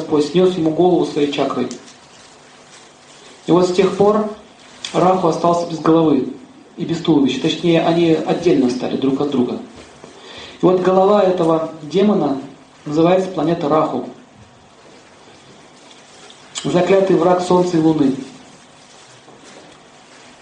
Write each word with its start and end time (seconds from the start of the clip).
Господь 0.00 0.24
снес 0.24 0.56
ему 0.56 0.70
голову 0.70 1.04
своей 1.04 1.30
чакрой. 1.30 1.68
И 3.46 3.52
вот 3.52 3.68
с 3.68 3.72
тех 3.74 3.98
пор 3.98 4.30
Раху 4.94 5.28
остался 5.28 5.70
без 5.70 5.78
головы 5.78 6.32
и 6.78 6.86
без 6.86 6.98
туловища. 7.02 7.42
Точнее, 7.42 7.82
они 7.82 8.12
отдельно 8.12 8.70
стали 8.70 8.96
друг 8.96 9.20
от 9.20 9.30
друга. 9.30 9.58
И 10.62 10.64
вот 10.64 10.80
голова 10.80 11.22
этого 11.22 11.72
демона 11.82 12.40
называется 12.86 13.28
планета 13.28 13.68
Раху. 13.68 14.08
Заклятый 16.64 17.16
враг 17.16 17.42
Солнца 17.42 17.76
и 17.76 17.80
Луны. 17.80 18.14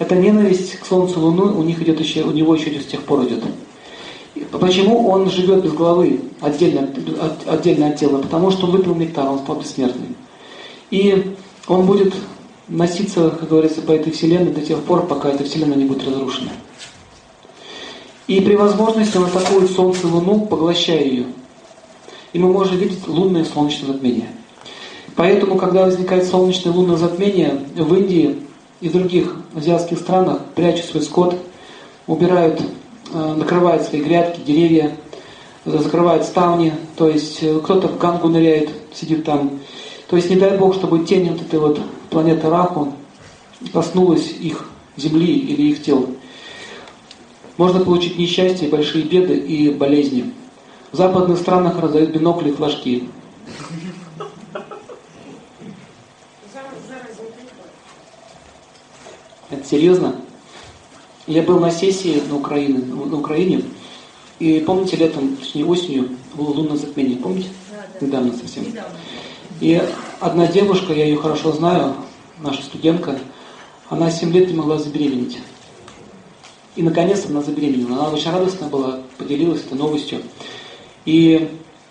Эта 0.00 0.16
ненависть 0.16 0.80
к 0.80 0.84
Солнцу 0.84 1.20
и 1.20 1.22
Луну 1.22 1.56
у 1.56 1.62
них 1.62 1.80
идет 1.80 2.00
еще, 2.00 2.24
у 2.24 2.32
него 2.32 2.56
еще 2.56 2.80
с 2.80 2.86
тех 2.86 3.02
пор 3.04 3.24
идет. 3.24 3.44
Почему 4.52 5.08
он 5.08 5.30
живет 5.30 5.62
без 5.62 5.72
головы, 5.72 6.20
отдельно, 6.40 6.88
от, 7.20 7.48
отдельно 7.48 7.88
от 7.88 7.96
тела? 7.96 8.18
Потому 8.18 8.50
что 8.50 8.66
он 8.66 8.72
выпил 8.72 8.94
нектар, 8.94 9.28
он 9.28 9.38
стал 9.40 9.56
бессмертным. 9.56 10.14
И 10.90 11.34
он 11.66 11.86
будет 11.86 12.14
носиться, 12.68 13.30
как 13.30 13.48
говорится, 13.48 13.82
по 13.82 13.92
этой 13.92 14.12
вселенной 14.12 14.52
до 14.52 14.60
тех 14.60 14.80
пор, 14.80 15.06
пока 15.06 15.30
эта 15.30 15.44
вселенная 15.44 15.76
не 15.76 15.84
будет 15.84 16.06
разрушена. 16.06 16.50
И 18.26 18.40
при 18.40 18.54
возможности 18.56 19.16
он 19.16 19.24
атакует 19.24 19.70
Солнце 19.70 20.06
и 20.06 20.10
Луну, 20.10 20.46
поглощая 20.46 21.04
ее. 21.04 21.26
И 22.32 22.38
мы 22.38 22.52
можем 22.52 22.78
видеть 22.78 23.06
лунное 23.06 23.42
и 23.42 23.44
солнечное 23.44 23.92
затмение. 23.92 24.28
Поэтому, 25.14 25.56
когда 25.56 25.84
возникает 25.84 26.26
солнечное 26.26 26.72
и 26.72 26.76
лунное 26.76 26.96
затмение, 26.96 27.60
в 27.76 27.94
Индии 27.94 28.38
и 28.80 28.88
других 28.88 29.36
азиатских 29.54 29.98
странах 29.98 30.40
прячут 30.54 30.86
свой 30.86 31.02
скот, 31.02 31.36
убирают, 32.06 32.60
э, 33.12 33.34
накрывают 33.34 33.82
свои 33.82 34.02
грядки, 34.02 34.40
деревья, 34.40 34.96
закрывают 35.64 36.24
ставни, 36.24 36.74
то 36.96 37.08
есть 37.08 37.42
э, 37.42 37.60
кто-то 37.60 37.88
в 37.88 37.98
гангу 37.98 38.28
ныряет, 38.28 38.70
сидит 38.92 39.24
там. 39.24 39.60
То 40.08 40.16
есть 40.16 40.30
не 40.30 40.36
дай 40.36 40.56
Бог, 40.56 40.74
чтобы 40.74 41.04
тень 41.04 41.30
вот 41.30 41.40
этой 41.40 41.58
вот 41.58 41.80
планеты 42.10 42.48
Раху 42.48 42.92
коснулась 43.72 44.30
их 44.30 44.68
земли 44.96 45.36
или 45.36 45.70
их 45.70 45.82
тел. 45.82 46.08
Можно 47.56 47.84
получить 47.84 48.18
несчастье, 48.18 48.68
большие 48.68 49.04
беды 49.04 49.36
и 49.36 49.70
болезни. 49.70 50.32
В 50.92 50.96
западных 50.96 51.38
странах 51.38 51.78
раздают 51.80 52.10
бинокли 52.10 52.50
и 52.50 52.52
флажки. 52.52 53.08
Это 59.50 59.64
серьезно? 59.64 60.16
Я 61.26 61.42
был 61.42 61.58
на 61.58 61.70
сессии 61.70 62.22
на 62.28 62.36
Украине, 62.36 62.80
на 62.80 63.18
Украине, 63.18 63.62
и 64.38 64.60
помните, 64.60 64.96
летом, 64.96 65.36
точнее 65.36 65.64
осенью, 65.64 66.10
было 66.34 66.50
лунное 66.50 66.76
затмение, 66.76 67.16
помните? 67.16 67.48
Недавно 68.00 68.32
совсем. 68.32 68.64
И 69.60 69.80
одна 70.20 70.46
девушка, 70.46 70.92
я 70.92 71.04
ее 71.04 71.16
хорошо 71.16 71.52
знаю, 71.52 71.94
наша 72.40 72.62
студентка, 72.62 73.18
она 73.88 74.10
7 74.10 74.32
лет 74.32 74.48
не 74.48 74.54
могла 74.54 74.78
забеременеть. 74.78 75.38
И 76.76 76.82
наконец 76.82 77.24
она 77.26 77.40
забеременела. 77.40 78.06
Она 78.06 78.08
очень 78.10 78.30
радостная 78.30 78.68
была, 78.68 78.98
поделилась 79.16 79.60
этой 79.60 79.78
новостью. 79.78 80.20
И 81.04 81.48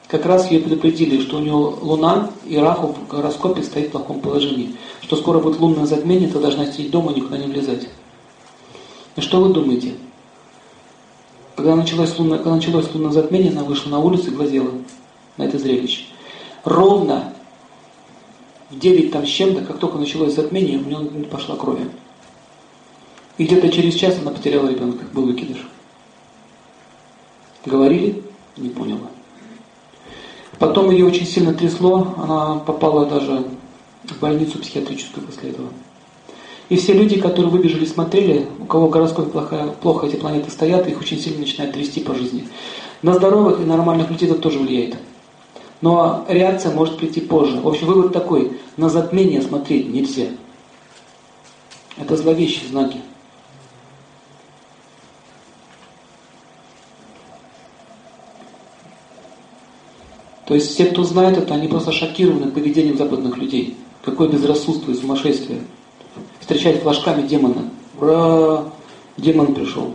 как 0.08 0.26
раз 0.26 0.52
ее 0.52 0.60
предупредили, 0.60 1.22
что 1.22 1.38
у 1.38 1.40
нее 1.40 1.54
Луна 1.54 2.30
и 2.46 2.58
Раху 2.58 2.88
в 2.88 3.08
гороскопе 3.08 3.64
стоит 3.64 3.88
в 3.88 3.92
плохом 3.92 4.20
положении. 4.20 4.76
Что 5.02 5.16
скоро 5.16 5.40
будет 5.40 5.60
лунное 5.60 5.86
затмение, 5.86 6.28
ты 6.28 6.40
должна 6.40 6.66
сидеть 6.66 6.92
дома 6.92 7.14
и 7.14 7.16
никуда 7.16 7.38
не 7.38 7.48
влезать. 7.48 7.88
И 9.16 9.22
что 9.22 9.42
вы 9.42 9.54
думаете? 9.54 9.96
Когда 11.56 11.76
началось 11.76 12.18
лунное, 12.18 12.38
когда 12.38 12.56
началось 12.56 12.92
лунное 12.94 13.12
затмение, 13.12 13.52
она 13.52 13.64
вышла 13.64 13.90
на 13.90 14.00
улицу 14.00 14.32
и 14.32 14.36
глазела 14.36 14.72
на 15.38 15.44
это 15.44 15.60
зрелище. 15.60 16.06
Ровно 16.64 17.34
в 18.70 18.80
9 18.80 19.12
там 19.12 19.26
с 19.26 19.30
чем-то, 19.30 19.64
как 19.64 19.78
только 19.78 19.98
началось 19.98 20.34
затмение, 20.34 20.80
у 20.80 20.84
нее 20.84 21.26
пошла 21.26 21.56
кровь. 21.56 21.80
И 23.38 23.46
где-то 23.46 23.70
через 23.70 23.96
час 23.96 24.18
она 24.20 24.32
потеряла 24.32 24.70
ребенка, 24.70 25.06
был 25.14 25.26
выкидыш. 25.26 25.68
Говорили? 27.66 28.24
Не 28.58 28.70
поняла. 28.70 29.10
Потом 30.60 30.92
ее 30.92 31.06
очень 31.06 31.26
сильно 31.26 31.54
трясло, 31.54 32.14
она 32.18 32.60
попала 32.60 33.06
даже 33.06 33.46
в 34.04 34.20
больницу 34.20 34.60
психиатрическую 34.60 35.26
после 35.26 35.50
этого. 35.50 35.70
И 36.70 36.78
все 36.78 36.94
люди, 36.94 37.20
которые 37.20 37.52
выбежали, 37.52 37.86
смотрели, 37.86 38.48
у 38.60 38.66
кого 38.66 38.88
гороскоп 38.88 39.32
плохо, 39.32 39.76
плохо 39.82 40.08
эти 40.08 40.16
планеты 40.16 40.50
стоят, 40.50 40.88
их 40.88 41.00
очень 41.00 41.20
сильно 41.20 41.40
начинает 41.40 41.74
трясти 41.74 42.00
по 42.00 42.16
жизни. 42.16 42.48
На 43.02 43.14
здоровых 43.14 43.60
и 43.60 43.66
нормальных 43.66 44.10
людей 44.10 44.30
это 44.30 44.40
тоже 44.40 44.60
влияет. 44.60 44.96
Но 45.82 46.26
реакция 46.30 46.74
может 46.74 46.98
прийти 46.98 47.20
позже. 47.20 47.60
В 47.60 47.68
общем, 47.68 47.88
вывод 47.88 48.14
такой, 48.14 48.58
на 48.78 48.90
затмение 48.90 49.42
смотреть 49.42 49.90
нельзя. 49.90 50.28
Это 51.98 52.16
зловещие 52.16 52.70
знаки. 52.70 53.02
То 60.46 60.56
есть 60.56 60.72
все, 60.72 60.86
кто 60.86 61.04
знает 61.04 61.38
это, 61.38 61.54
они 61.54 61.68
просто 61.68 61.92
шокированы 61.92 62.52
поведением 62.52 62.98
западных 62.98 63.38
людей. 63.38 63.78
Какое 64.04 64.28
безрассудство 64.28 64.92
и 64.92 64.96
сумасшествие. 64.96 65.62
Встречать 66.44 66.82
флажками 66.82 67.22
демона. 67.26 67.70
Ура! 67.98 68.66
Демон 69.16 69.56
пришел. 69.56 69.94